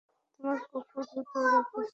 [0.39, 1.81] তোমার কুকুর দৌড়াবে।